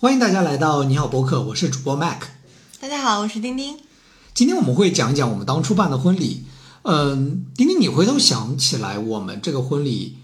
[0.00, 2.20] 欢迎大家来到你好播客，我是主播 Mac。
[2.80, 3.76] 大家好，我是丁丁。
[4.32, 6.44] 今天我们会讲一讲我们当初办的婚礼。
[6.82, 10.17] 嗯，丁丁，你回头想起来，我们这个婚礼。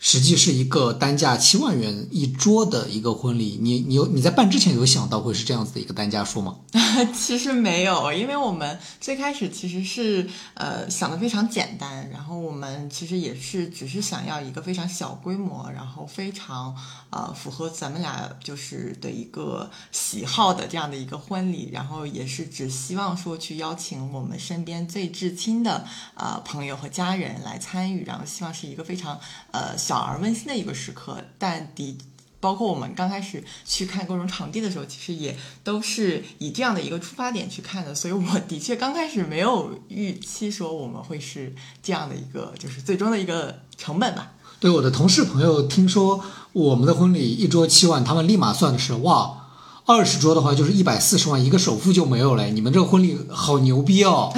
[0.00, 6.56] 实际是一个单价七万元一桌的一个婚礼，你你有你在办之前有想到会是这样子的一个单价数吗？
[7.12, 16.76] 其实没有，因为我们最开始其实是呃想的非常简单，然后我们其实也是只是想要一个非常小规模，然后非常
[17.10, 29.18] 呃符合咱们俩就是的一个喜好的这样的一个婚礼，然后也是只希望说去邀请我们身边最至亲的呃朋友和家人来参与，然后希望是一个非常
[29.50, 29.76] 呃。
[29.88, 31.96] 小而温馨的一个时刻，但的
[32.40, 37.94] 包括我们刚开始去看各种场地的时候，其实也都是以这样的一个出发点去看的。
[37.94, 44.32] 所以我的确刚开始没有预期说我们会是这样的一个，就是最终的一个成本吧。
[44.60, 49.46] 对我的同事朋友听说我们的婚礼一桌七万，他们立马算的是哇，
[49.86, 52.44] 二十桌的话就是一百四十万，一个首付就没有了。
[52.48, 54.30] 你们这个婚礼好牛逼哦！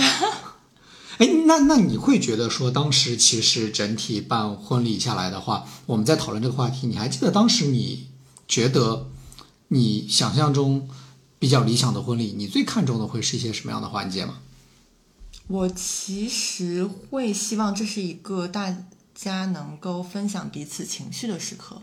[1.20, 8.08] 哎，那那你会觉得说，当时其实整体办婚礼下来的话，我们在讨论这个话题，你还记得当时你
[8.48, 9.10] 觉得
[9.68, 10.88] 你想象中
[11.38, 14.38] 比较理想的婚礼，你最看重的会是一些什么样的环节吗？
[15.46, 18.74] 我其实会希望这是一个大
[19.14, 21.82] 家能够分享彼此情绪的时刻。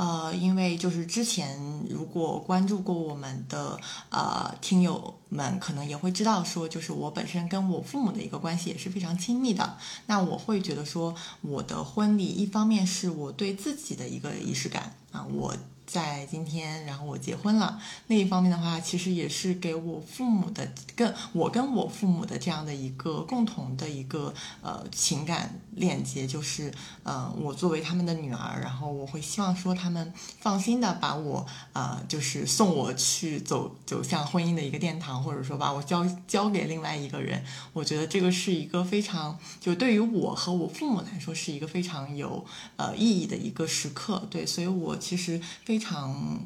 [0.00, 9.76] 呃，因为就是之前如果关注过我们的呃听友们，可能也会知道说，就是我本身跟我父母的一个关系也是非常亲密的。
[10.06, 15.54] 那我会觉得说，我的婚礼一方面是我对自己的一个仪式感啊，我。
[15.90, 17.76] 在今天，然后我结婚了。
[18.06, 37.42] 另一方面的话，其实也是给我父母的，跟我跟我父母的这样的一个共同的一个呃情感链接，就是呃，我作为他们的女儿，然后我会希望说他们放心的把我呃，就是送我去走走向婚姻的一个殿堂，或者说把我交交给另外一个人。
[37.72, 42.46] 我觉得这个是一个非常，就对于我和我父母来说是一个非常有
[42.76, 44.24] 呃意义的一个时刻。
[44.30, 45.79] 对，所以我其实非。
[45.80, 46.44] 非常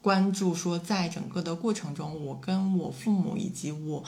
[0.00, 4.04] 关注说，在整个的过程中，我跟我父母以及我，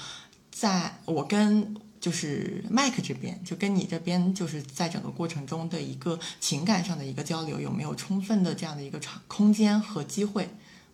[0.53, 10.49] 在我跟就是麦克这边，就跟你这边，就是在整个过程中的一个情感上的一个交流，有没有充分的这样的一个场空间和机会？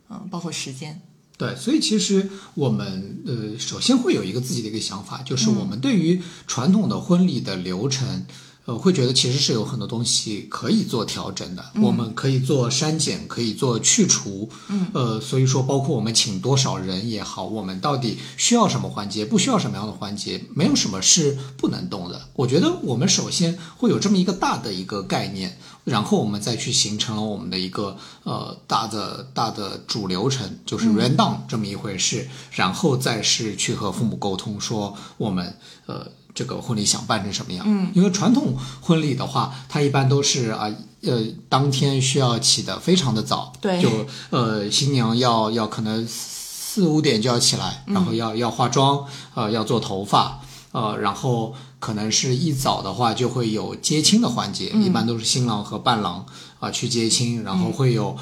[0.08, 1.02] 嗯，包括时间。
[1.36, 8.24] 对，所以其实我们呃，首先会有一个自己的一个想法，就是我们对于传统的婚礼的流程。
[8.66, 22.28] 呃，会觉得其实是有很多东西可以做调整的，我们可以做删减，可以做去除，嗯，呃，所以说包括我们请多少人也好，我们到底需要什么环节，不需要什么样的环节，没有什么是不能动的。
[22.34, 35.56] 我觉得我们首先会有这么一个大的一个概念，然后我们再去形成了我们的一个呃大的大的主流程，就是 run down 这么一回事，然后再是去和父母沟通说我们
[35.86, 36.04] 呃。
[36.36, 37.64] 这个婚礼想办成什么样？
[37.66, 40.70] 嗯，因为传统婚礼的话，它一般都是啊，
[41.00, 50.40] 呃，当天需要起得非常的早，对，就呃，新娘要要可能四五点就要起来，然后要要化妆，呃，要做头发，
[50.72, 56.26] 呃，然后可能是一早的话就会有接亲的环节，一般都是新郎和伴郎
[56.60, 58.14] 啊去接亲，然后会有。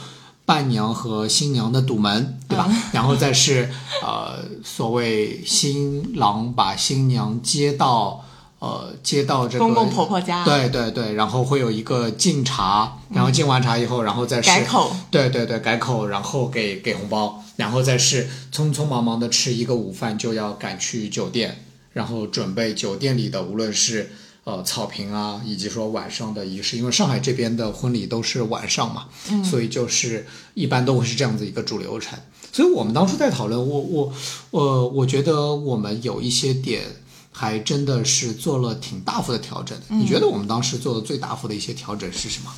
[0.46, 2.68] 伴娘和新娘的堵门，对吧？
[2.92, 3.70] 然后再是，
[4.02, 8.24] 呃，所谓新郎把新娘接到，
[8.58, 24.12] 呃，接到这个公公婆婆家，对对对，然后会有一个敬茶，然后敬完茶以后，然后再是改口，对对对，改口，然后给给红包，然后再是匆匆忙忙的吃一个午饭，就要赶去酒店，然后准备酒店里的无论是。
[24.44, 29.08] 呃，草坪啊，以及说晚上的仪式，因为上海这边的婚礼都是晚上嘛，
[29.42, 32.18] 所以就是一般都会是这样子一个主流程。
[32.52, 34.12] 所以我们当初在讨论，我我
[34.50, 36.84] 我我觉得我们有一些点
[37.32, 39.76] 还真的是做了挺大幅的调整。
[39.88, 42.52] 你觉得我们当时做的最大幅的一些调整是什么？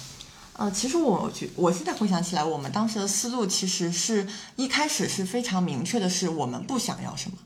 [0.55, 7.37] 呃，其实我觉我现在回想起来，我们当时的思路其实是一开始是非常明确的，是我们不想要什么。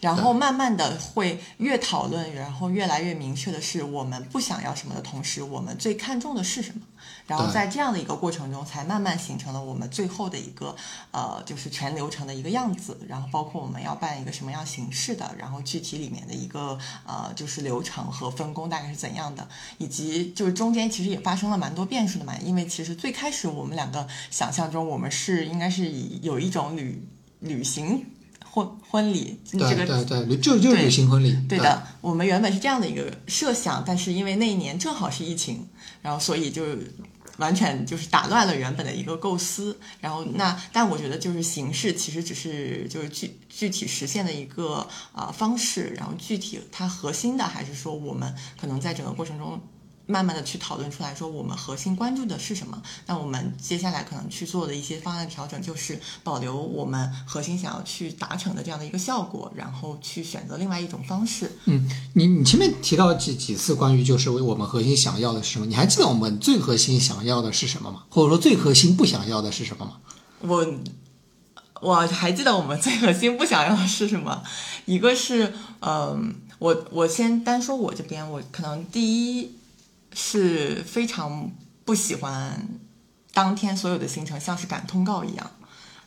[0.00, 6.82] 然后慢慢的会越讨论，然后越来越明确的是我们不想要什么的同时，我们最看重的是什么。
[7.26, 10.74] 然后在这样的一个过程中，才慢慢形成了我们最后的一个
[11.10, 12.98] 呃，就是全流程的一个样子。
[13.06, 19.46] 然后包括我们要办一个什么样形式的，然后具体里面的一个呃，就是流程和分工大概是怎样的，
[19.76, 22.34] 以及就是中间其实也发生了蛮多变数的嘛。
[22.38, 27.06] 因为其实最开始我们两个想象中，我们是应该是以有一种旅
[27.40, 28.06] 旅行。
[28.58, 31.36] 婚婚礼，对对对，就就是旅行婚礼。
[31.48, 35.66] 对的，我们原本是这样的一个设想，但是因为那一年正好是疫情，
[36.02, 36.64] 然后所以就
[37.36, 39.78] 完全就是打乱了原本的一个构思。
[40.00, 49.60] 然后那但我觉得就是形式其实只是就是具具体实现的一个呃方式，然后具体它核心的还是说我们可能在整个过程中。
[50.10, 52.82] 慢慢的去讨论出来说，我们核心关注的是什么？
[53.04, 61.52] 那我们接下来可能去做的一些方案调整，就是保留我们核心想要去达成的这样的一个效果，然后去选择另外一种方式。
[61.66, 65.66] 嗯，你你前面提到几几次关于就是我们核心想要的是什么？
[65.66, 68.04] 你还记得我们最核心想要的是什么吗？
[68.08, 69.98] 或者说最核心不想要的是什么吗？
[70.40, 70.66] 我
[71.82, 74.42] 我还记得我们最核心不想要的是什么？
[74.86, 79.58] 一个是，嗯，我我先单说我这边，我可能第一。
[80.12, 81.50] 是非常
[81.84, 82.68] 不喜欢
[83.32, 85.50] 当天所有的行程像是赶通告一样，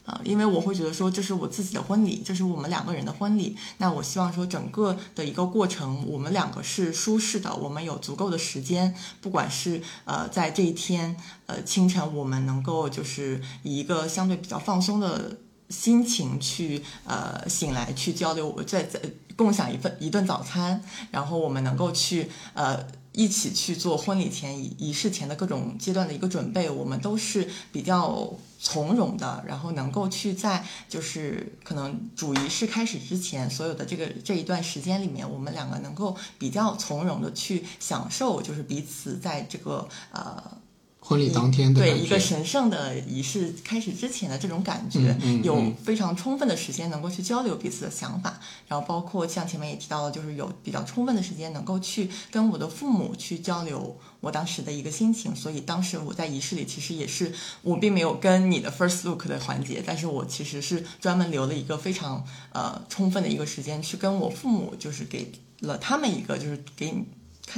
[0.05, 11.15] 啊，因为我会觉得说这是我自己的婚礼，这是我们两个人的婚礼，那我希望说整个的一个过程，我们两个是舒适的，我们有足够的时间，不管是呃在这一天
[11.45, 15.37] 呃清晨，我们能够就是以一个相对比较放松的
[15.69, 18.99] 心情去呃醒来去交流，我在在
[19.35, 22.99] 共享一份一顿早餐，然后我们能够去呃。
[23.13, 40.60] 一起去做婚礼前仪仪式前的各种阶段的一个准备，我们都是比较从容的，然后能够去在就是可能主仪式开始之前，所有的这个这一段时间里面，我们两个能够比较从容的去享受，就是彼此在这个呃。
[41.03, 55.35] 婚礼当天的对一个神圣的仪式开始之前的这种感觉，有非常充分的时间能够去交流彼此的想法，然后包括像前面也提到了，就是有比较充分的时间能够去跟我的父母去交流我当时的一个心情。
[55.35, 57.33] 所以当时我在仪式里其实也是
[57.63, 65.31] 我并没有跟你的 first look 的环节，但是我其实是专门留了一个非常呃充分的一个时间去跟我父母，就是给
[65.61, 67.05] 了他们一个就是给你。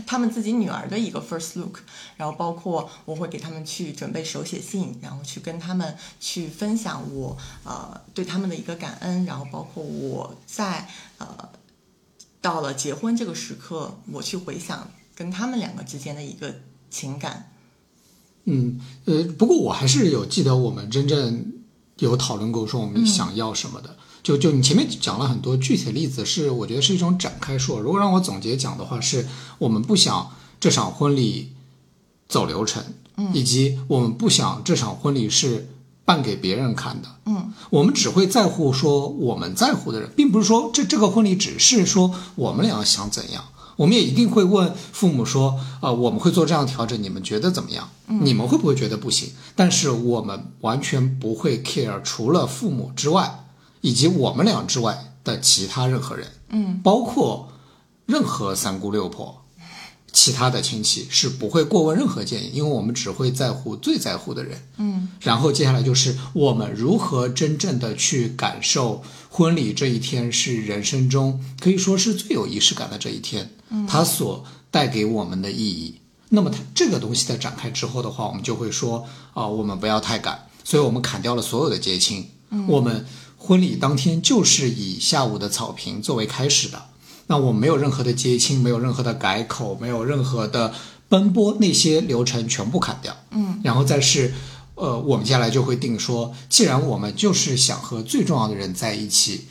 [0.07, 1.79] 他们自己女儿的一个 first look，
[2.17, 10.89] 然后包括我会给他们去准备手写信，然后去跟他们去分享我呃对他们的一个感恩，然后包括我在
[11.19, 11.49] 呃
[12.41, 16.55] 到了结婚这个时刻，我去回想跟他们两个之间的一个
[16.89, 17.51] 情感。
[18.45, 21.53] 嗯呃，不过我还是有记得我们真正
[21.99, 23.97] 有讨论过说我们想要什么的。
[24.23, 27.81] 就就你前面讲了很多具体的例子，是我觉得是一种展开说。
[27.81, 29.27] 如果让我总结讲的话，是
[29.57, 30.31] 我们不想
[30.61, 31.51] 这场婚礼
[32.29, 32.81] 走流程，
[33.17, 35.67] 嗯，以及我们不想这场婚礼是
[36.05, 43.43] 办给别人看的，嗯，我们只会在乎说我们在乎的人，并不是说这这个婚礼只是说我们俩想怎样，
[43.75, 47.89] 我们也一定会问父母说，啊，我们会做这样调整，你们觉得怎么样？
[48.07, 49.33] 你们会不会觉得不行？
[49.53, 53.41] 但是我们完全不会 care，除了父母之外。
[53.83, 57.49] 以及我们俩之外的其他任何人，嗯，包括
[58.05, 59.43] 任何三姑六婆，
[60.13, 65.09] 其他的亲戚是不会过问任何建议，因为我们只会在乎最在乎的人，嗯。
[65.19, 75.99] 然后接下来就是我们如何真正的去感受婚礼这一天是人生中可以说是最有仪式感的这一天，嗯，它所带给我们的意义。
[76.29, 83.05] 那么它这个东西在展开之后的话，我们就会说啊，我们不要太赶，所以我们砍掉了所有的结亲，嗯，我们。
[83.45, 86.85] 婚礼当天就是以下午的草坪作为开始的，
[87.27, 90.73] 那我没有任何的接亲，没有任何的改口，没有任何的
[91.09, 93.13] 奔波，那些流程全部砍掉。
[93.31, 94.33] 嗯，然后再是，
[94.75, 99.47] 呃，我们接下来就会定说，既然我们就是想和最重要的人在一起，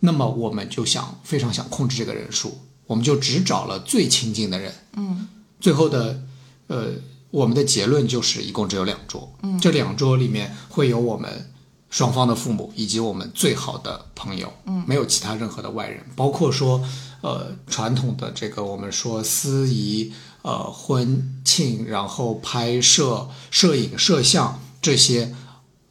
[0.00, 4.74] 那么我们就想非常想控制这个人数，我们就只找了最亲近的人。
[4.96, 5.28] 嗯，
[5.58, 6.20] 最后的，
[6.66, 6.90] 呃，
[7.30, 9.32] 我们的结论就是一共只有两桌。
[9.42, 11.46] 嗯，这两桌里面会有我们。
[11.90, 16.80] 双方的父母以及我们最好的朋友，嗯，没有其他任何的外人，包括说，
[17.20, 25.34] 呃，传统的这个我们说司仪，呃，婚庆，然后拍摄、摄影、摄像这些，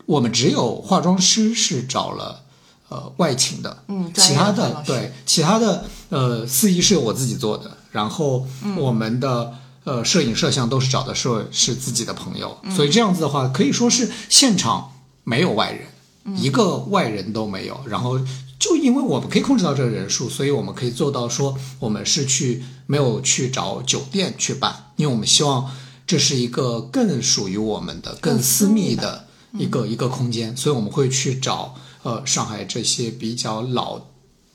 [0.05, 2.43] 我们只有化妆师是找了
[2.87, 9.53] 呃外请的，嗯，其他的对其他的呃司仪是由我自己做的，然后我们的
[9.83, 14.93] 呃摄影摄像都是找的是是自己的朋友，所以这样子的话可以说是现场。
[15.29, 17.79] 没有外人，一个外人都没有。
[17.85, 18.19] 然后
[18.57, 25.69] 就因为我们可以控制到这个人数，所以我们可以做到说，我们是去没有去找酒店去办，因为我们希望
[26.07, 34.01] 这是一个更属于我们的、更私密的一个一个空间，所以我们会去找呃上海这些比较老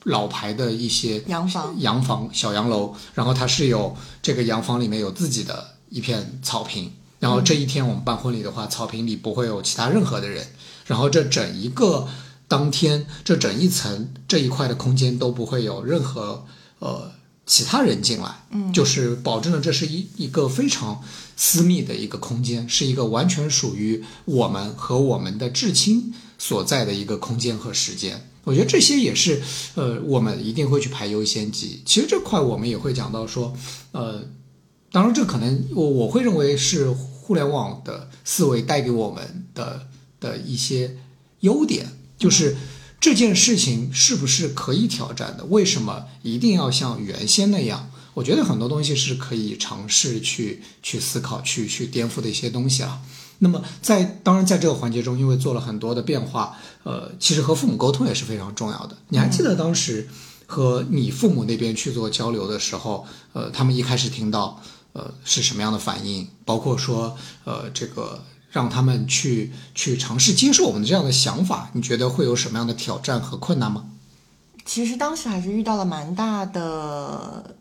[0.03, 6.91] 老牌的一些洋房、洋房、小洋楼，然后它是有这个洋房里面有自己的一片草坪。
[7.17, 10.45] 然后这一天我们办婚礼的话，草坪里不会有其他任何的人。
[10.85, 12.07] 然后这整一个
[12.47, 16.45] 当天，这整一层这一块的空间都不会有任何
[16.79, 17.11] 呃
[17.45, 21.01] 其他人进来，嗯，就是保证了这是一一个非常
[21.35, 28.29] 私密的一个空间，是一个完全属于我们和我们的至亲所在的一个空间和时间。
[28.43, 29.41] 我觉得这些也是，
[29.73, 31.81] 呃，我们一定会去排优先级。
[31.83, 33.51] 其实这块我们也会讲到说，
[33.91, 34.23] 呃，
[34.91, 39.87] 当然这可能我我会认为是互联网的思维带给我们的
[40.19, 40.97] 的一些
[41.41, 42.55] 优点，就是。
[42.97, 45.45] 这件事情是不是可以挑战的？
[45.45, 47.91] 为什么一定要像原先那样？
[48.15, 53.01] 我觉得很多东西是可以尝试去去思考、去去颠覆的一些东西啊。
[53.39, 58.97] 那么在当然在这个环节中，因为做了很多的变化，呃，其实和父母沟通也是非常重要的。
[59.09, 60.07] 你还记得当时
[60.47, 64.59] 和你父母那边去做交流的时候，呃，他们一开始听到
[64.93, 66.27] 呃是什么样的反应？
[66.43, 68.23] 包括说呃这个。
[68.55, 73.85] 让他们去去尝试接受我们的这样的想法，你觉得会有什么样的挑战和困难吗？
[74.63, 77.53] 其实当时还是遇到了蛮大的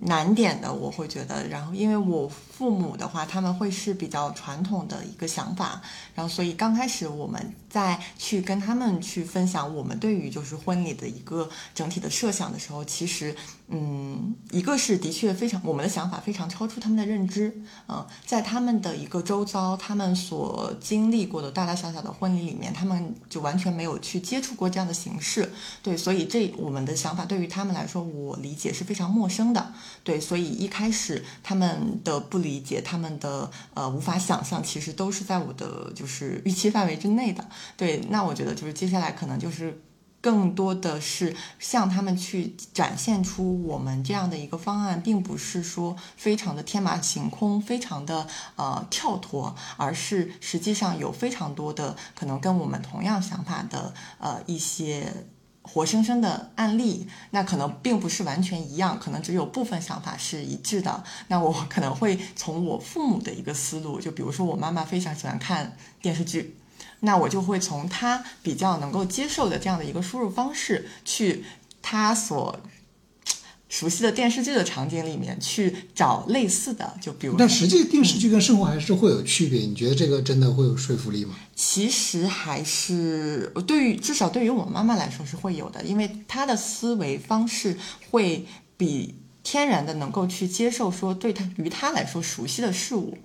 [0.00, 1.46] 难点的，我会觉得。
[1.48, 5.82] 然后，因为我父母的话，他们会是比较传统的一个想法，
[6.14, 13.34] 然后所以刚开始我们在去跟他们去分享我们对于就是婚礼的一个整体的设想的时候，其实。
[13.66, 17.50] 嗯，一个是的确非常，我们的想法非常超出他们的认知。
[17.88, 25.50] 嗯，在他们的一个周遭，他们所经历过的大大小小的婚礼里面，他们就完全没有去接触过这样的形式。
[25.82, 29.72] 对，所以这我们的想法对于他们来说，我理解是非常陌生的。
[30.02, 37.42] 对，所以一开始他们的不理解，他们的呃无法想象，其实都是在我的就是预期范围之内的。
[37.76, 39.80] 对，那我觉得就是接下来可能就是。
[40.24, 55.12] 更多的是向他们去展现出我们这样的一个方案，并不是说非常的天马行空，非常的呃跳脱，而是实际上有非常多的可能跟我们同样想法的呃一些
[55.60, 57.06] 活生生的案例。
[57.32, 61.04] 那可能并不是完全一样，可能只有部分想法是一致的。
[61.28, 66.56] 那我可能会从我父母的一个思路，就比如说我妈妈非常喜欢看电视剧。
[67.04, 71.44] 那我就会从他比较能够接受的这样的一个输入方式，去
[71.80, 72.58] 他所
[73.68, 77.34] 熟悉的电视剧的场景里面去找类似的，就比如。
[77.36, 81.34] 但实际电视剧跟生活还是会有区别，你觉得这个真的会有说服力吗？
[81.56, 87.76] 其实还是对于至少对于我妈妈来说是会有的，因为她的思维方式
[88.10, 88.46] 会
[88.76, 93.16] 比天然的能够去接受说对他于他来说熟悉的事物。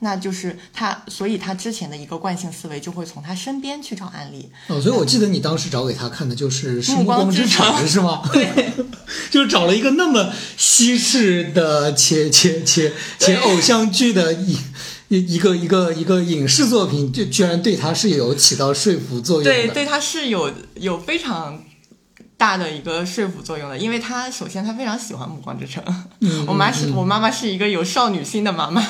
[0.00, 4.48] 那就是他，所以他之前的一个惯性思维就会从他身边去找案例。
[4.68, 8.22] 哦，所以我记得你当时找给他看的就是《暮光之城》，是吗？
[8.32, 8.72] 对，
[9.28, 14.56] 就是找了一个那么西式的且且且且偶像剧的一
[15.08, 19.50] 一一个一个一个影视作品，就居然对他是有起到说服作用的。
[19.50, 21.64] 对，对他是有有非常。
[22.38, 25.84] 大的一个说服作用的，因为他首先他非常喜欢《暮光之城》，
[26.48, 28.80] 我妈是我妈妈是一个有少女心的妈妈，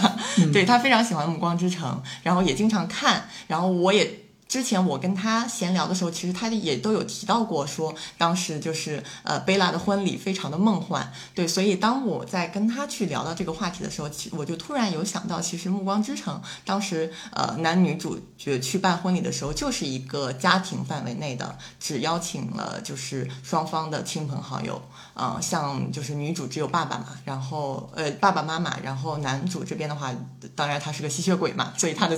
[0.53, 4.28] 对她非常喜欢《暮光之城》，然后也经常看，然后我也。
[4.49, 24.81] 之前我跟他闲聊的时候，其实他也都有提到过，说当时就是呃贝拉的婚礼非常的梦幻，对，所以当我在跟他去聊到这个话题的时候，其我就突然有想到，其实《暮光之城》当时呃男女主角去办婚礼的时候，就是一个家庭范围内的，只邀请了就是双方的亲朋好友，
[25.21, 30.15] 嗯，像就是女主只有爸爸嘛，然后呃爸爸妈妈，然后男主这边的话，
[30.55, 32.17] 当然他是个吸血鬼嘛，所以他的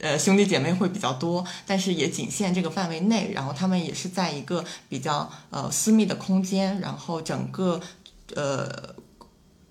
[0.00, 1.44] 呃兄弟姐妹会比较多。
[1.66, 7.80] 但是也仅限这个范围内，然后他们也是在一个比较呃私密的空间，然后整个
[8.36, 8.94] 呃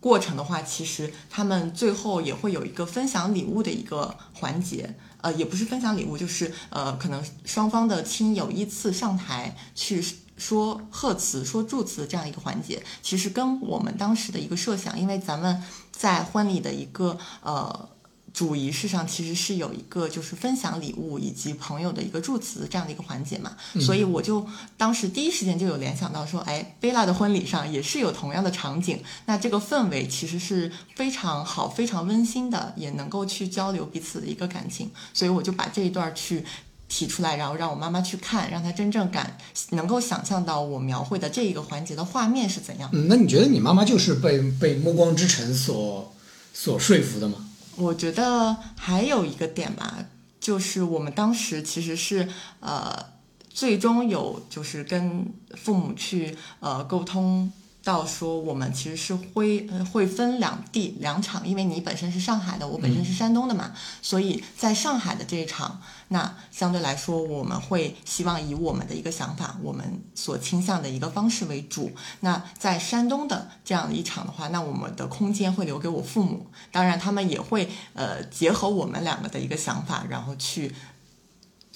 [0.02, 10.06] 过程的话，其实他们最后也会有一个分享礼物的一个环节，呃，也不是分享礼物，就是呃可能双方的亲友依次上台去
[10.38, 17.90] 说贺词、说祝词这样一个环节，其实跟我们当时的一个设想，因为咱们在婚礼的一个呃。
[18.34, 24.46] 主仪式上其实是有一个就是分享礼物以及朋友的一个祝词这样的一个环节嘛，所以我就
[24.78, 36.46] 当时第一时间就有联想到说，哎，贝拉的婚礼上也是有同样的场景，那这个氛围其实是非常好、非常温馨的，也能够去交流彼此的一个感情，所以我就把这一段去
[36.90, 39.38] 提出来，然后让我妈妈去看，让她真正感
[39.72, 42.90] 能够想象到我描绘的这一个环节的画面是怎样。
[42.94, 46.14] 嗯，那你觉得你妈妈就是被被《暮光之城》所
[46.54, 47.46] 所说服的吗？
[47.76, 50.06] 我觉得还有一个点吧，
[50.40, 52.28] 就是我们当时其实是
[52.60, 53.06] 呃，
[53.50, 57.52] 最终有就是跟父母去呃沟通
[57.88, 71.90] 到说，我们其实是会呃会分两地两场，因为你本身是上海的，我本身是山东的嘛，所以在上海的这一场，那相对来说，我们会希望以我们的一个想法，我们所倾向的一个方式为主。
[72.20, 80.76] 那在山东的这样的一场的话，那我们的空间会留给我父母，当然他们也会呃结合我们两个的一个想法，然后去。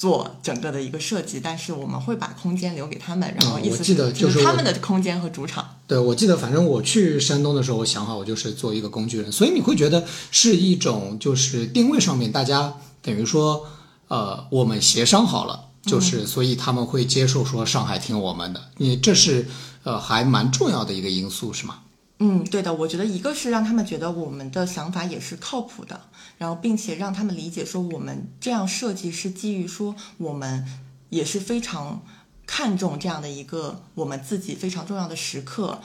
[0.02, 5.78] 做整个的一个设计，但是我们会把空间留给他们，然后意思嗯记得就是他们的空间和主场。
[5.86, 13.68] 对，我记得，反正我去山东的时候，我想好我就是做一个工具人，所以你会觉得是一种就是定位上面，大家等于说，
[14.08, 19.48] 呃，我们协商好了，就是所以他们会接受说上海听我们的，你这是
[19.84, 21.76] 呃还蛮重要的一个因素，是吗？
[22.24, 26.02] 嗯，对的，我觉得一个是让他们觉得我们的想法也是靠谱的，
[26.38, 30.64] 然后并且让他们理解说我们这样设计是基于说我们
[31.10, 32.04] 也是非常
[32.46, 35.82] 看重这样的一个我们自己非常重要的时刻，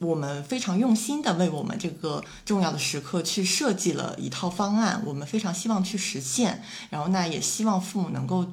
[0.00, 8.44] 我们非常用心的为我们这个重要的时刻去设计了一套方案，我们非常希望去实现，然后那也希望父母能够。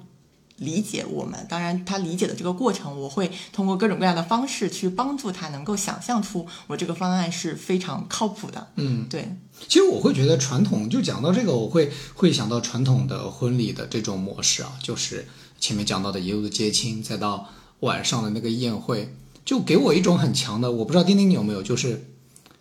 [0.57, 8.67] 理解我们，当然他理解的这个过程，我会通过各种各样的方式去帮助他能够想象出我这个方案是非常靠谱的。
[8.75, 9.35] 嗯，对，
[9.67, 15.27] 其实我会觉得传统，就讲到这个，我会会想到传统的婚礼的这种模式啊，就是
[15.59, 17.49] 前面讲到的一路的接亲，再到
[17.81, 22.11] 晚上的那个宴会，就给我一种很强的，我不知道丁丁你有没有，就是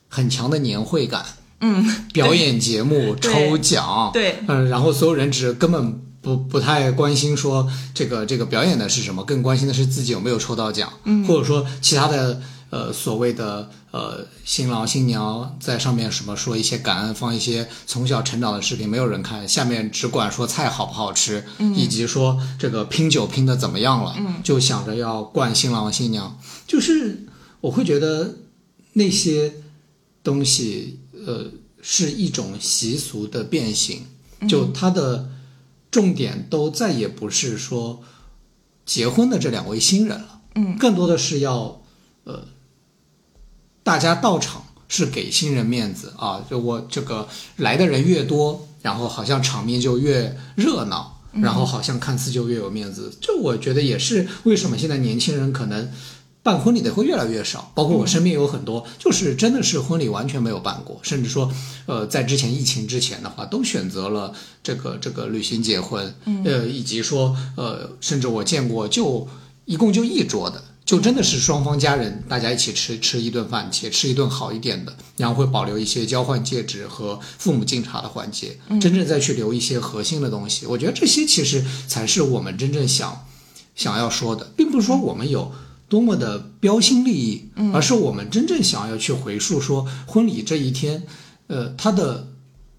[0.08, 1.24] 很强的年会感。
[1.60, 12.40] 嗯，表演节目、抽奖，对，嗯，然后所有人只根本不不太关心说这个这个表演的是什么，更关心的是自己有没有抽到奖，嗯，或者说其他的
[12.70, 27.26] 呃所谓的呃新郎新娘在上面什么说一些感恩，放一些从小成长的视频，没有人看，下面只管说菜好不好吃，嗯，以及说这个拼酒拼的怎么样了，嗯，就想着要灌新郎新娘，就是
[27.60, 28.34] 我会觉得
[28.94, 29.52] 那些
[30.22, 31.00] 东西。
[31.26, 31.46] 呃，
[31.80, 34.02] 是一种习俗的变形，
[34.46, 35.30] 就它的
[35.94, 38.02] 重点都再也不是说
[38.84, 41.80] 结婚的这两位新人了，嗯，更多的是要
[42.24, 42.48] 呃，
[43.84, 55.92] 大家到场是给新人面子啊，就我这个来的人越多，然后好像场面就越热闹，然后好像看似就越有面子，这我觉得也是为什么现在年轻人可能。
[56.44, 61.50] 办婚礼的会越来越少，包括我身边有很多，就是真的是婚礼完全没有办过，甚至说，
[61.86, 64.30] 呃，在之前疫情之前的话，都选择了
[64.62, 69.26] 这个这个旅行结婚，呃，以及说，呃，甚至我见过就
[69.64, 80.66] 一共就一桌的，就真的是双方家人大家一起吃吃一顿饭，且吃一顿好一点的，然后会保留一些交换戒指和父母敬茶的环节，真正再去留一些核心的东西。
[80.66, 83.24] 我觉得这些其实才是我们真正想
[83.74, 85.50] 想要说的，并不是说我们有。
[85.88, 91.02] 多么的标新立异，而是我们真正想要去回溯说婚礼这一天，
[91.46, 92.28] 呃，它的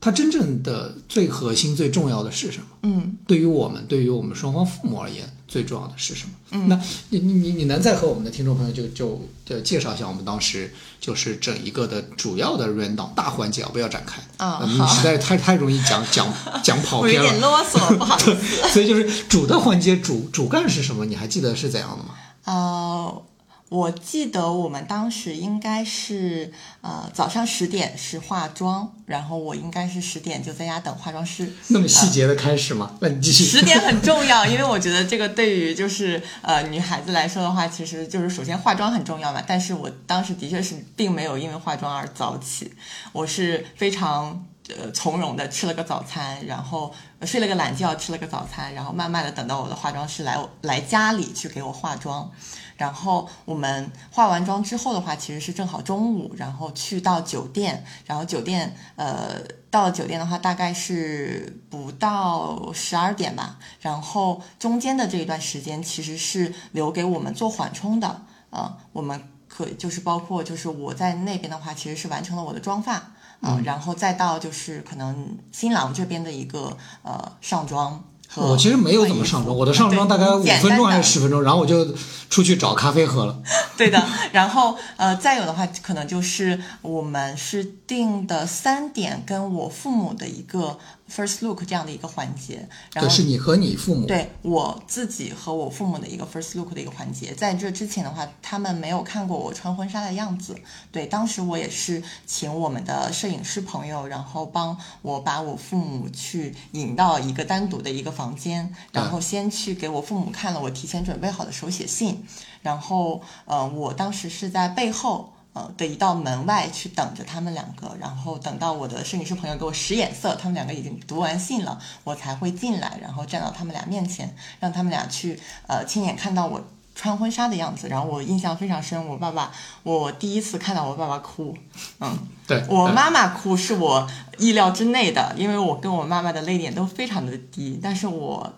[0.01, 2.65] 它真正的最核心、最重要的是什么？
[2.83, 6.31] 嗯，对于我们，对于我们双方父母而言，最重要的是什么？
[6.51, 16.31] 嗯，那你你你你能再和我们的听众朋友就就就介绍一下我们当时就是整一个的主要的 run down 大环节啊，不要展开啊呃你实在太太容易讲讲
[16.63, 18.69] 讲跑偏了点，啰嗦，不好意思。
[18.73, 21.05] 所以就是主的环节主主干是什么？
[21.05, 22.11] 你还记得是怎样的吗？
[22.45, 23.23] 呃，
[23.69, 31.51] 我记得我们当时应该是呃早上十点是化妆，然后我应该是十点就在家等化妆师。
[31.69, 32.91] 那么细节的开始吗？
[33.01, 33.43] 那你继续。
[33.43, 39.43] 十点很重要， 因为我觉得这个对于就是呃女孩子来说的话，其实就是首先化妆很重要嘛。
[39.45, 42.71] 但是我当时的确是并没有因为化妆而早起，
[43.11, 52.31] 我是非常呃从容的吃了个早餐，然后睡了个懒觉，吃了个早餐，然后慢慢的等到我的化妆师来来家里去给我化妆。
[52.77, 59.39] 然后我们化完妆之后的话，其实是正好中午，然后去到酒店，然后酒店呃
[59.71, 63.57] 到了酒店的话，大概是不到十二点吧。
[63.79, 73.13] 然后中间的这一段时间其实是留给我们做缓冲的，呃，我们可就是包括就是我在那边的话，其实是完成了我的妆发。
[73.41, 78.03] 啊、然后再到就是可能新郎这边的一个呃上妆
[78.35, 81.95] 我其实没有怎么上妆，我的上妆大概五分钟还是十分钟，然后我就
[82.29, 83.41] 出去找咖啡喝了。
[83.77, 90.77] 对的，然后呃，再有的话，可能就是我们是定的三点跟我父母的一个
[91.09, 94.07] first look 这样的一个环节，然对，后是你和你父母。
[94.07, 100.55] 对我自己和我父母的一个 first look 的一个环节，在这之前的话，他们没有看过我穿婚纱的样子。
[100.91, 112.25] 对，当时我也是请我们的摄影师朋友，然后帮我把我父母去引到一个单独的一个房间，然后先去给我父母看了我提前准备好的手写信，
[112.63, 115.34] 然后呃，我当时是在背后。
[115.55, 126.61] 呃的一道门外去等着他们两个，然后等到我的摄影师朋友给我使眼色，他们两个已经读完信了，我才会进来，然后站到他们俩面前，让他们俩去呃亲眼看到我
[126.93, 127.87] 穿婚纱的样子。
[127.87, 129.49] 然后我印象非常深，我爸爸，
[129.83, 131.57] 我第一次看到我爸爸哭，
[132.01, 134.05] 嗯，对我妈妈哭是我
[134.37, 138.53] 意料之内的，因为我跟我妈妈的泪点都非常的低，但是我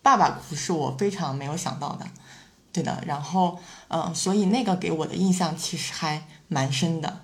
[0.00, 2.06] 爸爸哭是我非常没有想到的。
[2.72, 7.22] 对的，然后嗯、呃所以那个给我的印象其实还蛮深的。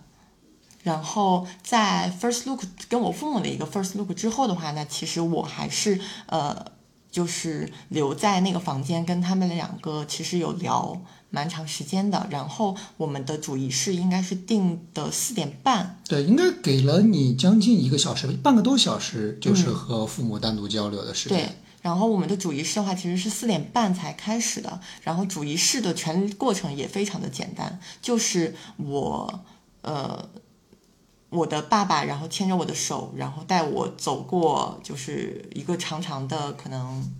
[0.83, 6.65] 然后在 first look 跟我父母的一个 first look 之后的话，那其实我还是呃，
[7.11, 12.25] 就是留在那个房间跟他们两个其实有聊蛮长时间的。
[12.31, 21.39] 然后我们的主仪式应该是定的四点半，对，应该给了你将近一个小时，半个多小时，就是和父母单独交流的时间。
[21.39, 21.49] 对，
[21.83, 24.81] 然后我们的主仪式的话，其实是四点半才开始的。
[25.03, 29.45] 然后主仪式的全过程也非常的简单，就是我
[29.83, 30.29] 呃
[31.31, 37.13] 我的爸爸，然后牵着我的手，然后带我走过就是一个长长的可能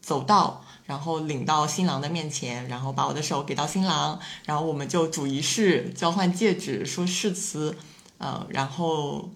[0.00, 0.62] 走道。
[0.86, 7.76] 然后领到新郎的面前，然后把我的手给到新郎，然后我们就主仪式交换戒指，说誓词，
[8.18, 9.30] 呃，然后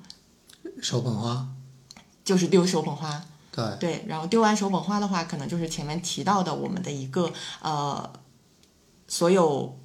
[0.80, 1.48] 手捧花，
[2.22, 7.32] 就是丢手捧花，对，对，然后丢完手捧花的话，可能就是前面提到的我们的一个
[7.62, 8.12] 呃，
[9.08, 9.76] 所有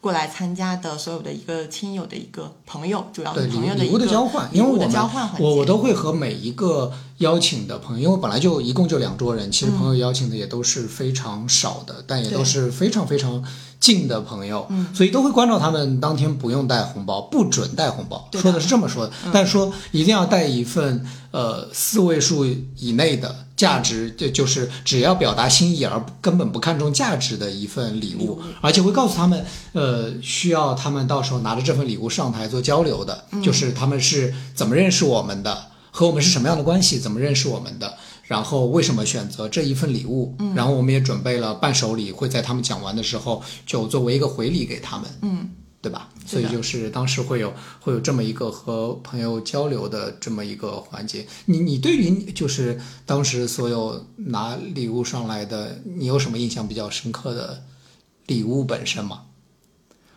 [0.00, 5.30] 过来参加的所有的一个亲友的一个朋友，主要朋友的一个礼物的交换，因为我们交换。
[5.38, 13.44] 我我都会和每一个邀请的朋友，因为本来就一共就两桌人，其实朋友邀请的也都是非常少的，但也都是非常非常
[13.78, 18.40] 近的朋友，所以都会关照他们当天不用带红包，不准带红包，的。
[18.40, 37.98] 说的是这么说的，但说一定要带一份呃四位数以内的价值，就就是只要表达心意而根本不看重价值的一份礼物，而且会告诉他们，呃，需要他们到时候拿着这份礼物上台做交流的，就是他们是怎么认识我们的，和我们是什么样的关系，怎么认识我们的。
[38.24, 40.34] 然后为什么选择这一份礼物？
[40.54, 45.50] 然后我们也准备了伴手礼，会在他们讲完的时候就作为一个回礼给他们，嗯，
[45.82, 46.08] 对吧？
[46.26, 51.26] 所以就是当时会有会有这么一个和朋友交流的这么一个环节。
[51.46, 57.62] 你你对于就是当时所有拿礼物上来的，你有什么印象比较深刻的
[58.26, 59.22] 礼物本身吗？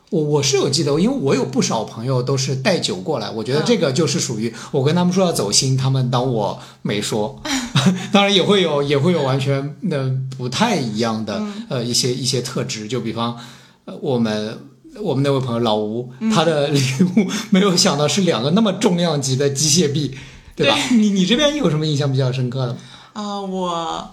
[0.09, 7.41] 我我是有记得，因为我有不少朋友都是带酒过来，我觉得这个就是属于我跟他们说要走心，他们当我没说。
[8.13, 13.39] 当然也会有也会有完全那不太一样的呃一些一些特质，就比方
[13.85, 14.57] 呃我们
[15.01, 16.79] 我们那位朋友老吴，他的礼
[17.15, 20.17] 物没有想到是两个那么重量级的机械臂，
[20.55, 20.77] 对吧？
[20.91, 22.79] 你你这边有什么印象比较深刻的吗？
[23.13, 24.11] 啊、我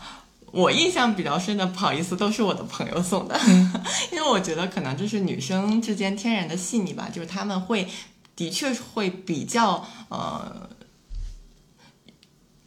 [0.52, 3.38] 我印象比较深的，不好意思，都是我的朋友送的，
[4.12, 7.86] 因为我觉得可能就是女生之间天然的细腻吧，就是她们会
[8.34, 10.68] 的确会比较呃。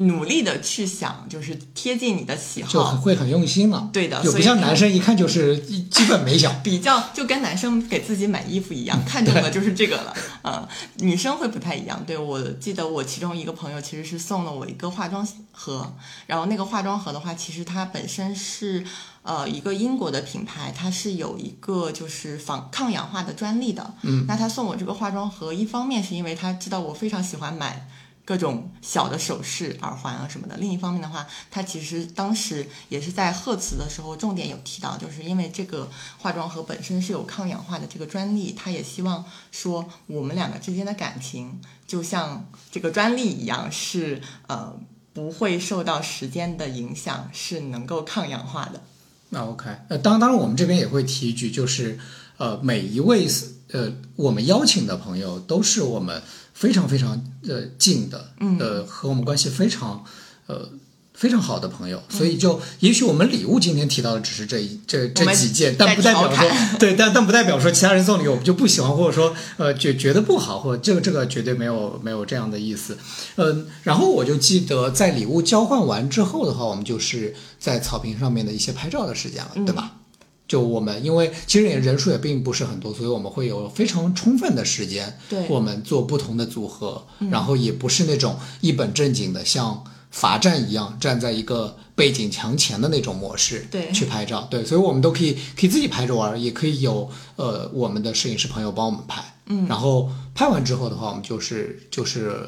[0.06, 6.54] 努力的去想，就是贴近你的喜好，会很用心了，对的，就不像男生一看就是一基本没想。
[6.64, 10.14] 比较就跟男生给自己买衣服一样，看中的 就是这个了。
[10.44, 12.04] 嗯，女生会不太一样。
[12.06, 15.94] 对我记得我其中一个朋友其实是送了我一个化妆盒，
[16.28, 18.86] 然后那个化妆盒的话，其实它本身是
[19.24, 23.94] 呃一个英国的品牌，它是有一个就是防抗氧化的专利的。
[24.02, 27.88] 嗯，那他送我这个化妆盒，一方面是因为他知道我非常喜欢买。
[28.26, 30.56] 各种小的首饰、耳环啊什么的。
[30.58, 44.74] 另一方面的话，他其实当时也是在贺词的时候重点有提到，就是因为这个化妆盒本身是有抗氧化的这个专利，他也希望说我们两个之间的感情就像这个专利一样，是呃
[45.14, 48.82] 不会受到时间的影响，是能够抗氧化的。
[49.30, 52.00] 那 OK，呃，当当然我们这边也会提一句，就是
[52.38, 53.28] 呃，每一位
[53.72, 56.22] 呃我们邀请的朋友都是我们
[56.54, 60.04] 非常非常呃近的，嗯呃和我们关系非常
[60.48, 60.70] 呃
[61.14, 72.98] 非常好的朋友，所以就也许我们礼物今天提到的只是这一这这几件，但不代表说对，但但不代表说其他人送礼我们就不喜欢，或者说呃觉觉得不好，或者这个这个绝对没有没有这样的意思。
[73.36, 79.98] 嗯，然后我就记得在礼物交换完之后的话，我们就是在草坪上面的一些拍照的时间了，对吧？
[80.48, 102.48] 就我们，因为其实也人数也并不是很多，所以我们会有非常充分的时间，对我们做不同的组合，然后也不是那种一本正经的像罚站一样站在一个背景墙前的那种模式，对去拍照，对，所以我们都可以可以自己拍着玩，也可以有呃我们的摄影师朋友帮我们拍，嗯，然后拍完之后的话，我们就是就是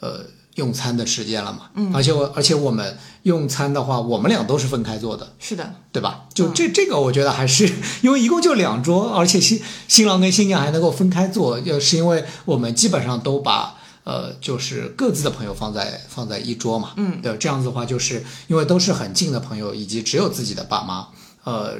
[0.00, 0.24] 呃
[0.54, 1.70] 用餐的时间了嘛。
[1.74, 6.26] 嗯，而且我而且我们用餐的话，我们俩都是分开坐的，是的，对吧？
[6.34, 7.70] 就这这个，我觉得还是
[8.02, 13.78] 因为一共就两桌，而且新新郎跟新娘还能够分开坐，要是因为我们基本上都把。
[14.04, 21.08] 呃，就是各自的朋友放在放在一桌嘛，嗯，对，这样子的话，就是因为都是很近的朋友，以及只有自己的爸妈，
[21.44, 21.74] 呃，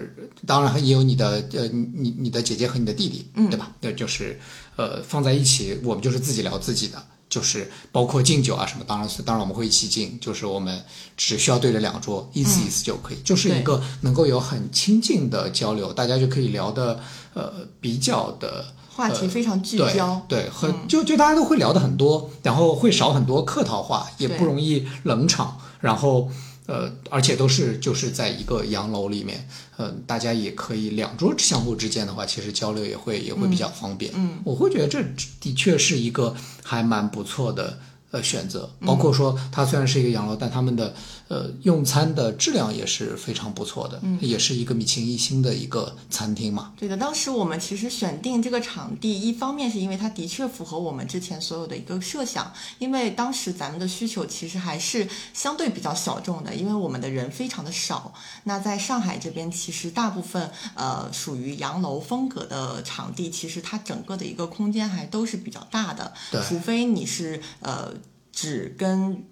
[0.46, 3.70] 当然也有你的呃你你的姐姐和你的弟弟，嗯对吧？
[3.78, 4.40] 对，就是
[4.76, 6.96] 呃放在一起，我们就是自己聊自己的，
[7.34, 10.80] 就是包括敬酒啊什么，当然是当然我们会一起敬，就是我们
[11.16, 17.00] 只需要对着两桌意思意思就可以，就是一个能够有很亲近的交流，大家就可以聊的
[17.34, 18.66] 呃比较的。
[18.96, 26.28] 话题非常聚对焦，对，很就就大家都会聊的很多，然后会少很多客套话，也不容易冷场，然后
[26.66, 34.12] 呃，而且都是就是在一个洋楼里面，嗯、大家也可以两桌相互之间的话，其实交流也会也会比较方便。
[34.14, 35.02] 嗯，我会觉得这
[35.40, 37.78] 的确是一个还蛮不错的。
[38.10, 40.94] 呃，选择包括说，它虽然是一个洋楼，但他们的
[41.28, 46.72] 呃用餐的质量也是非常不错的，嗯也是一个米其林一星的一个餐厅嘛。
[46.76, 58.12] 对的，当时我们其实选定这个场地，一方面是因为它的确符合我们之前所有的一个设想，因为当时咱们的需求其实还是相对比较小众的，因为我们的人非常的少。
[58.44, 67.92] 那在上海这边，其实大部分呃属于洋楼风格的场地，其实它整个的一个空间还都是比较大的，对除非你是呃
[68.32, 69.24] 只跟。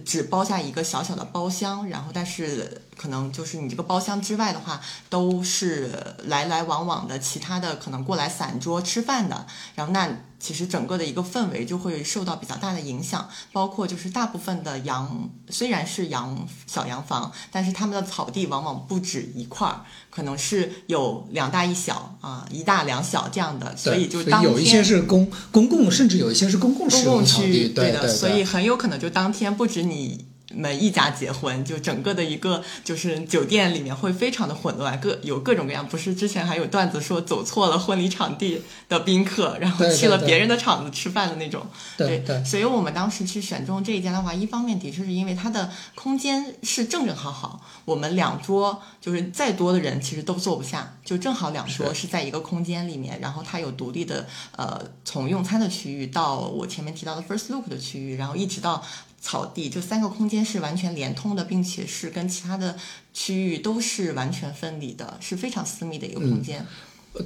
[0.00, 5.90] 只包下一个小小的包厢，然后但是可能就是你这个包厢之外的话，都是
[6.26, 24.84] 来来往往的其他的可能过来散桌吃饭的，然后那其实整个的一个氛围就会受到比较大的影响，包括就是大部分的洋虽然是洋小洋房，但是他们的草地往往不止一块儿，可能是有两大一小啊，一大两小这样的，所以就当有一些天。
[24.84, 35.86] 是公公共，甚至有一些是公共使公共用场地，区域，的，对对，所以很有可能就当天不止你们一家结婚，就整个的一个就是酒店里面会非常的混乱，各有各种各样。
[35.86, 41.66] 不是之前还有段子说走错了婚礼场地的宾客，然后去了别人的场子吃饭的那种。
[41.96, 58.82] 对对所以我们当时去选中这一间的话，一方面的确是因为它的空间是正正好好，我们两桌就是再多的人其实都坐不下，就正好两桌是在一个空间里面，然后它有独立的呃从用餐的区域到我前面提到的 first look 的区域，然后一直到
[59.22, 62.76] 草地，就三个空间是完全连通的，并且是跟其他的
[63.14, 66.66] 区域都是完全分离的，是非常私密的一个空间。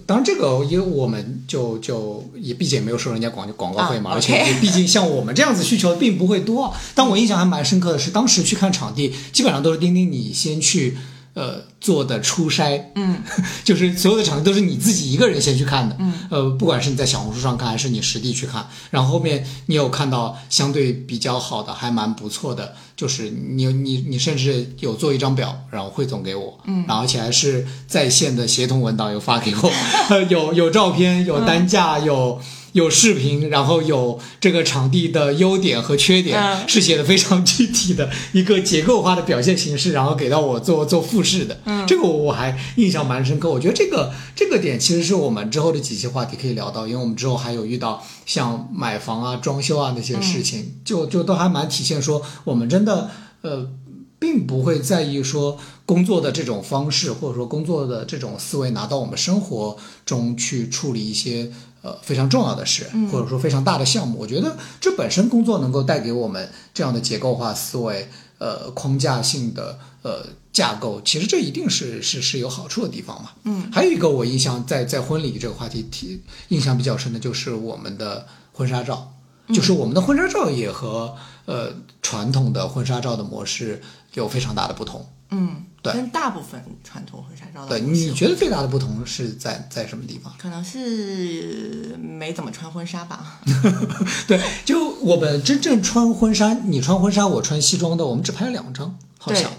[0.04, 6.74] 当然，这个因为我们就就也毕竟也没有收人家广广告费嘛，啊而且也毕竟像我们这样子需求并不会多。
[6.94, 10.98] 但我印象还蛮深刻的是，当时去看场地，基本上都是钉钉你先去
[11.36, 13.22] 呃做的初筛，嗯，
[13.62, 29.70] 就是所有的场地都是你自己一个人先去看的，嗯，呃，不管是你在小红书上看，还是你实地去看，然后后面你有看到相对比较好的，还蛮不错的，就是你你你甚至有做一张表，然后汇总给我，嗯，然后而且还是在线的协同文档有发给我，
[30.08, 32.40] 呃 有有照片，有单价，有。
[32.76, 41.58] 有视频，然后有这个场地的优点和缺点，嗯是写的非常具体的一个结构化的表现形式，然后给到我做做复试的。
[41.64, 43.50] 嗯这个我还印象蛮深刻。
[43.50, 53.10] 我觉得这个这个点其实是我们之后的几期话题可以聊到，因为我们之后还有遇到像买房啊、装修啊那些事情，就就都还蛮体现说我们真的
[53.40, 53.70] 呃。
[54.18, 61.52] 并不会在意说工作的这种方式，或者说工作的这种思维拿到我们生活中去处理一些
[61.86, 64.18] 呃非常重要的事，或者说非常大的项目。
[64.18, 73.30] 我觉得这本身工作能够带给我们这样的结构化思维，呃框架性的呃架构，其实这一定是是是有好处的地方嘛。
[73.44, 79.12] 嗯，还有一个我印象在在婚礼这个话题提印象比较深的就是我们的婚纱照，
[79.54, 81.14] 就是我们的婚纱照也和
[81.46, 83.80] 呃传统的婚纱照的模式
[84.14, 85.04] 有非常大的不同。
[85.30, 90.32] 嗯，对跟大部分传统婚纱照的对，你觉得最大的不同是在在什么地方？
[90.38, 93.40] 可能是没怎么穿婚纱吧？
[94.28, 99.50] 对，就我们真正穿婚纱，你穿婚纱，我穿西装的，我们只拍了两张，好像，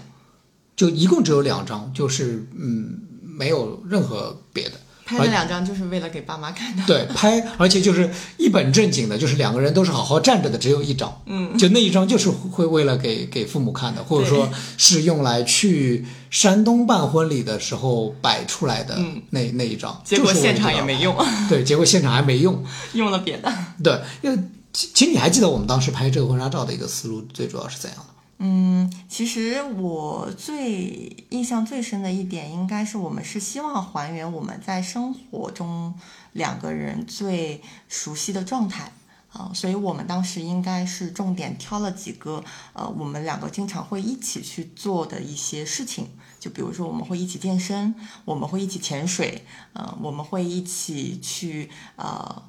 [0.74, 4.80] 就一共只有两张，就是嗯，没有任何别的。
[5.08, 6.82] 拍了两张就是为了给爸妈看的。
[6.86, 11.22] 对， 拍，而且就是一本正经的，就是两个人都是好好站着的，只有一张。
[11.24, 19.98] 嗯，就那一张就是会为了给给父母看的，或者说是用来去山东办婚礼的时候摆出来的嗯那、那一张。
[20.04, 21.16] 结果现场也没用，
[21.48, 22.62] 对，结果现场还没用。
[22.92, 23.50] 用了别的。
[23.82, 24.38] 对，因为
[24.74, 27.98] 其其实你还记得我们当时拍这个婚纱照的一个思路，最主要是怎样？
[28.38, 35.94] 嗯，其实我最印象最深的一点，应该是我们是希望还原我们在生活中
[36.32, 38.92] 两个人最熟悉的状态。
[39.30, 46.08] 啊、所以我们当时应该是重点挑了几个呃，我们两个经常会一起去做的一些事情，
[46.40, 52.42] 就比如说我们会一起健身，我们会一起潜水，呃，我们会一起去呃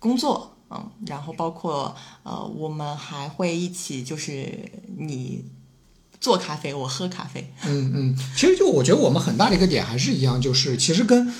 [0.00, 5.44] 工作，嗯，然后包括呃，我们还会一起就是你
[6.20, 11.34] 做咖啡，我喝咖啡，嗯嗯，其实就我觉得我们很大的一个点还是一样，就是其实跟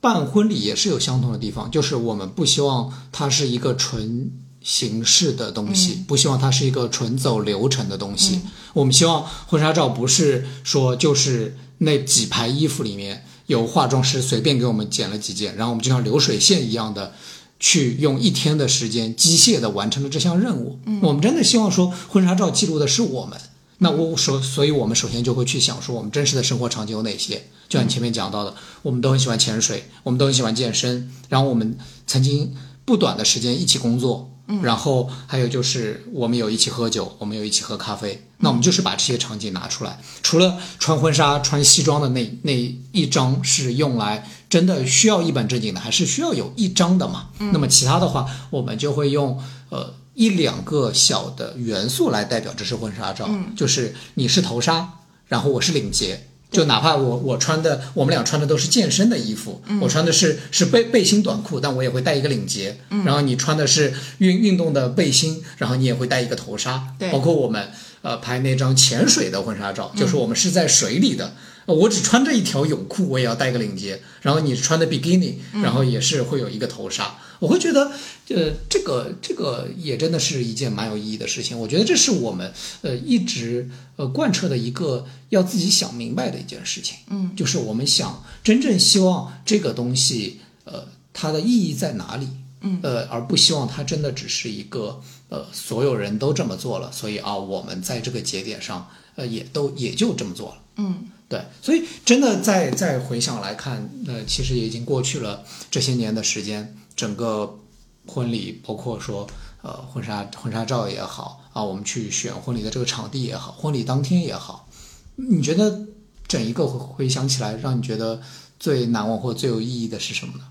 [0.00, 4.30] 办婚礼也是有相同的地方，就是我们不希望它是一个纯
[4.62, 8.40] 形式的东西，不希望它是一个纯走流程的东西。
[8.72, 17.12] 我们希望婚纱照不是说就是那几排衣服里面有化妆师随便给我们剪了几件，然后我们就像流水线一样的。
[17.60, 20.80] 去用一天的时间机械的完成了这项任务。
[20.86, 23.38] 嗯，我们真的希望说婚纱照记录的是我们。
[23.82, 27.46] 那我首，所以我们首先就会去想说，我们真实的生活场景有哪些？
[27.66, 42.52] 就像你前面讲到的，我们都很喜欢潜水，我们都很喜欢健身，然后我们曾经不短的时间一起工作，嗯，然后还有就是我们有一起喝酒，我们有一起喝咖啡，那我们就是把这些场景拿出来，除了穿婚纱、穿西装的那那
[42.92, 47.30] 一张是用来真的需要一本正经的，还是需要有一张的嘛？
[47.52, 49.94] 那么其他的话，我们就会用呃。
[50.12, 67.70] 一两个小的元素来代表这是婚纱照，就是你是头纱，然后我是领结，就哪怕我我穿的我们俩穿的都是健身的衣服，我穿的是是背背心短裤，但我也会带一个领结，然后你穿的是运运动的背心，然后你也会带一个头纱，对包括我们
[68.02, 71.24] 呃拍那张潜水的婚纱照，就是我们是在水里的。
[71.26, 71.32] 呃
[71.72, 74.00] 我只穿这一条泳裤，我也要带个领结。
[74.22, 77.18] 然后你穿的比基尼，然后也是会有一个头纱。
[77.38, 77.90] 我会觉得，
[78.28, 81.58] 呃，这个这个也真的是一件蛮有意义的事情。
[81.58, 82.52] 我觉得这是我们
[82.82, 86.98] 呃一直呃贯彻的一个要自己想明白的一件事情。
[87.08, 92.28] 嗯，就是我们想真正希望这个东西，呃，它的意义在哪里？
[92.60, 100.62] 嗯，呃，而不希望它真的只是一个呃所有人都这么做了，所以啊，我们在这个节点上，呃，也都也就这么做了。
[100.76, 107.60] 嗯对，所以真的再再回想来看，呃，其实也已经过去了这些年的时间，整个
[108.08, 109.28] 婚礼，包括说
[109.62, 114.68] 呃婚纱婚纱照也好啊，我们去选婚礼的这个场地也好，婚礼当天也好，
[115.14, 115.86] 你觉得
[116.26, 118.20] 整一个回回想起来，让你觉得
[118.58, 120.44] 最难忘或最有意义的是什么呢？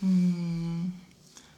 [0.00, 0.92] 嗯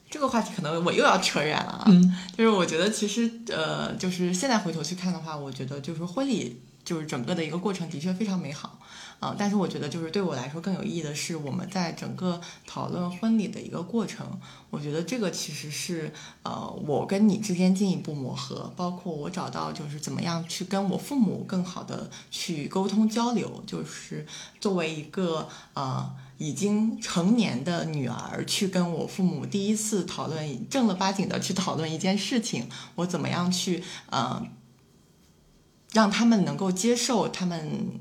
[0.09, 8.79] 这个话题可能我又要扯远了啊，嗯就是我觉得其实呃，就是现在回头去看的话，我觉得就是婚礼就是整个的一个过程的确非常美好，
[9.18, 14.27] 啊、但是我觉得就是对我来说更有意义的是我们在整个讨论婚礼的一个过程，
[14.70, 24.27] 我觉得这个其实是呃我跟你之间进一步磨合，包括我找到就是怎么样去跟我父母更好的去沟通交流，就是
[24.61, 26.14] 作为一个呃。
[26.37, 34.44] 已经成年的女儿去跟我父母第一次讨论正儿八经的去讨论一件事情，我怎么样去呃
[35.94, 37.98] 让他们能够接受他们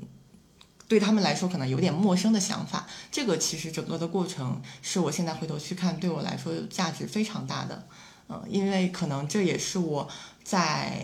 [0.86, 2.86] 对他们来说可能有点陌生的想法。
[3.10, 7.86] 这个其实整个的过程是我现在回头去看，对我来说价值非常大的。
[8.26, 10.08] 呃，因为可能这也是我
[10.42, 11.02] 在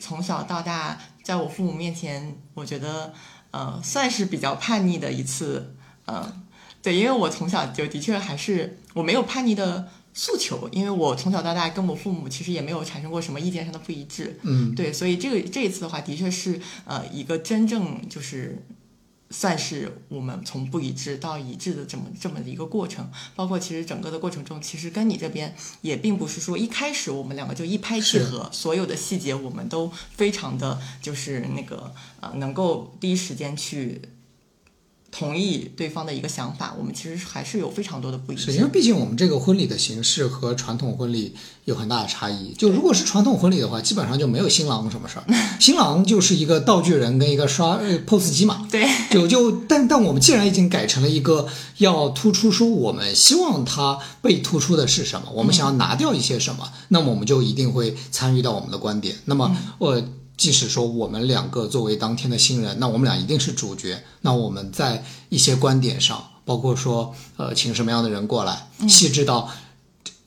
[0.00, 3.12] 从小到大，在我父母面前，我觉得
[3.50, 5.74] 呃算是比较叛逆的一次，
[6.04, 6.30] 呃，
[6.82, 9.88] 对，因为我从小就的确还是我没有叛逆的
[10.20, 18.66] 诉求，因为我从小到大跟我父母其实也没有产生过什么意见上的不一致，嗯对，所以这个这一次的话，的确是呃一个真正就是
[19.30, 23.08] 算是我们从不一致到一致的这么这么的一个过程。
[23.36, 34.02] 包括其实整个的过程中，其实跟你这边也并不是说一开始我们两个就一拍即合，所有的细节我们都非常的就是那个呃能够第一时间去。
[35.10, 38.68] 同意对方的一个想法，我们其实还是有非常多的不一是因为。
[38.68, 42.52] 毕竟我们这个婚礼的形式和传统婚礼有很大的差异。
[42.58, 45.24] 就如果是传统婚礼的话，基本上就没有新郎什么事儿，
[45.58, 48.68] 新郎就是一个道具人跟一个刷呃 POS 机嘛。
[48.70, 59.16] 对，就就但但我们既然已经改成了一个要突出说我们希望它被突出的是什么，我们想要拿掉一些什么，那么我们就一定会参与到我们的观点。
[59.24, 60.02] 那么我。
[60.38, 64.02] 即使说我们两个作为当天的新人，那我们俩一定是主角。
[64.22, 69.50] 那我们在一些观点上，包括说，呃，请什么样的人过来，细致到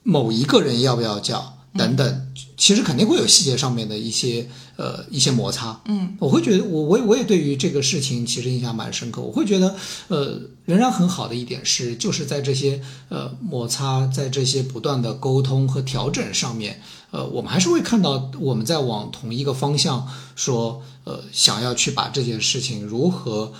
[0.02, 5.80] 某一个人要不要叫等等，其实肯定会有细节上面的一些呃一些摩擦。
[5.86, 9.20] 嗯，我会觉得我我也我也对于这个事情其实印象蛮深刻。
[9.20, 9.74] 我会觉得
[10.08, 16.80] 呃仍然很好的一点是，就是在这些呃摩擦，在这些不断的沟通和调整上面，
[17.10, 23.52] 呃，我们还是会看到我们在往同一个方向说，呃，想要去把这件事情如何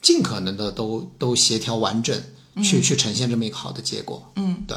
[0.00, 2.18] 尽可能的都都协调完整，
[2.62, 4.32] 去去呈现这么一个好的结果。
[4.36, 4.76] 嗯，对。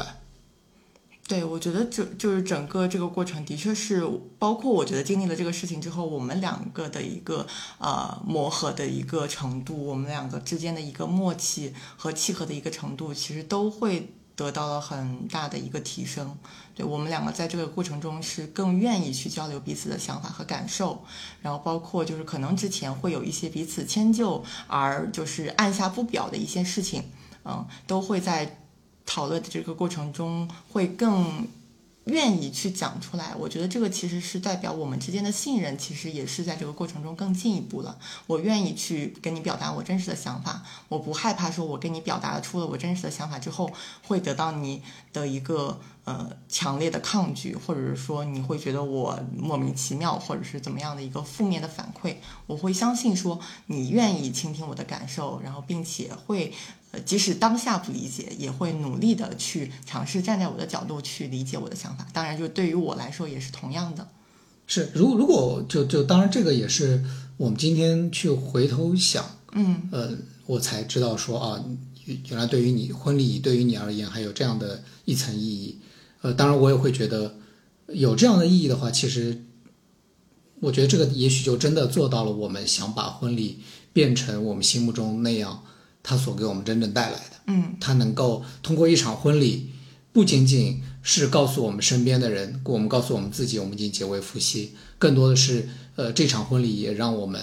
[1.32, 4.06] 对，我觉得就就是整个这个过程的确是，
[4.38, 7.46] 包括我觉得经历了这个事情之后，我们两个的一个
[7.78, 16.36] 呃磨合的一个程度，我们两个之间的一个默契和契合的一个程度，其实都会得到了很大的一个提升。
[16.74, 21.02] 对我们两个在这个过程中是更愿意去交流彼此的想法和感受，
[21.40, 27.04] 然后包括就是可能之前会有一些彼此迁就而就是按下不表的一些事情，
[27.46, 28.58] 嗯，都会在。
[29.06, 31.46] 讨论的这个过程中，会更
[32.06, 33.32] 愿意去讲出来。
[33.38, 37.96] 我觉得这个其实是代表我们之间的信任，其实也是在这个过程中更进一步了。
[38.26, 43.70] 我愿意去跟你表达我真实的想法，我不害怕说我跟你表达出了我真实的想法之后，
[44.04, 44.82] 会得到你
[45.12, 52.16] 的一个呃强烈的抗拒，或者是说你会觉得我莫名其妙，或者是怎么样的一个负面的反馈。
[52.48, 56.52] 我会相信说你愿意倾听我的感受，然后并且会。
[56.92, 62.06] 呃，即使当下不理解，也会努力的去尝试站在我的角度去理解我的想法。
[62.12, 64.06] 当然，就对于我来说也是同样的。
[64.66, 67.02] 是，如如果就就当然这个也是
[67.38, 70.10] 我们今天去回头想，嗯，呃，
[70.46, 71.64] 我才知道说啊，
[72.28, 75.78] 原来对于你婚礼对于你而言还有这样的一层意义。
[76.20, 77.36] 呃，当然我也会觉得
[77.88, 79.42] 有这样的意义的话，其实
[80.60, 83.60] 我觉得这个也许就真的做到了我们想把婚礼
[83.94, 85.64] 变成我们心目中那样。
[86.02, 89.70] 他所给我们真正带来的，嗯，他能够通过一场婚礼，
[90.12, 97.40] 不仅仅是告诉我们身边的人，我们告诉我们自己，我们已经结为夫妻，更多的是，呃，这场婚礼也让我们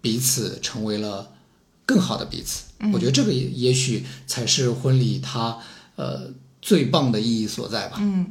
[0.00, 1.32] 彼此成为了
[1.84, 2.64] 更好的彼此。
[2.92, 5.58] 我觉得这个也也许才是婚礼它
[5.96, 6.30] 呃
[6.62, 7.98] 最棒的意义所在吧。
[8.00, 8.26] 嗯。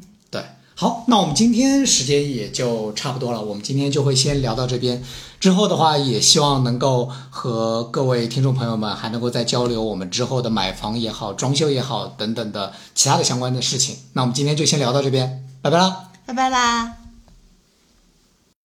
[0.79, 5.03] 好，那我们今天时间也就差不多了，我们今天就会先聊到这边。
[5.39, 13.95] 之后的话，也希望能够和各位听众朋友们还能够再交流我们之后的买房也好、装修也好等等的其他的相关的事情。
[14.13, 16.96] 那我们今天就先聊到这边，拜拜啦，拜拜啦。